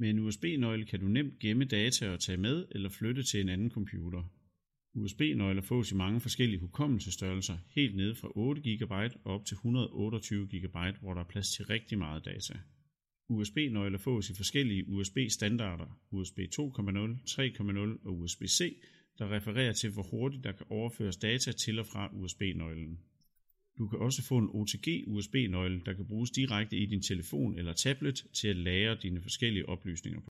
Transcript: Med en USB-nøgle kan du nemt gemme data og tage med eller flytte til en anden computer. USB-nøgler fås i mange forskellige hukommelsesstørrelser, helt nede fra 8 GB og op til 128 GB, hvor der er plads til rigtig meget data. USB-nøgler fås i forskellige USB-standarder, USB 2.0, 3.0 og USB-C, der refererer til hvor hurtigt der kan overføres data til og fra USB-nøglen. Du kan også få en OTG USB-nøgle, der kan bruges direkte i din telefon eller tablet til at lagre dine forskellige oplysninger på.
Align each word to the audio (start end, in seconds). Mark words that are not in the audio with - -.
Med 0.00 0.10
en 0.10 0.18
USB-nøgle 0.18 0.84
kan 0.84 1.00
du 1.00 1.08
nemt 1.08 1.38
gemme 1.38 1.64
data 1.64 2.10
og 2.10 2.20
tage 2.20 2.38
med 2.38 2.66
eller 2.70 2.88
flytte 2.88 3.22
til 3.22 3.40
en 3.40 3.48
anden 3.48 3.70
computer. 3.70 4.22
USB-nøgler 4.94 5.62
fås 5.62 5.92
i 5.92 5.94
mange 5.94 6.20
forskellige 6.20 6.60
hukommelsesstørrelser, 6.60 7.58
helt 7.74 7.96
nede 7.96 8.14
fra 8.14 8.32
8 8.34 8.76
GB 8.76 8.92
og 9.24 9.34
op 9.34 9.44
til 9.46 9.54
128 9.54 10.46
GB, 10.46 10.76
hvor 11.00 11.14
der 11.14 11.20
er 11.20 11.28
plads 11.28 11.52
til 11.52 11.66
rigtig 11.66 11.98
meget 11.98 12.24
data. 12.24 12.58
USB-nøgler 13.28 13.98
fås 13.98 14.30
i 14.30 14.34
forskellige 14.34 14.88
USB-standarder, 14.88 16.00
USB 16.10 16.38
2.0, 16.38 16.58
3.0 17.28 18.06
og 18.06 18.18
USB-C, 18.18 18.76
der 19.18 19.34
refererer 19.36 19.72
til 19.72 19.90
hvor 19.90 20.02
hurtigt 20.02 20.44
der 20.44 20.52
kan 20.52 20.66
overføres 20.70 21.16
data 21.16 21.52
til 21.52 21.78
og 21.78 21.86
fra 21.86 22.10
USB-nøglen. 22.12 22.98
Du 23.78 23.88
kan 23.88 23.98
også 23.98 24.22
få 24.22 24.38
en 24.38 24.50
OTG 24.52 25.04
USB-nøgle, 25.06 25.80
der 25.86 25.92
kan 25.92 26.04
bruges 26.04 26.30
direkte 26.30 26.76
i 26.76 26.86
din 26.86 27.02
telefon 27.02 27.58
eller 27.58 27.72
tablet 27.72 28.26
til 28.32 28.48
at 28.48 28.56
lagre 28.56 28.96
dine 29.02 29.22
forskellige 29.22 29.68
oplysninger 29.68 30.20
på. 30.20 30.26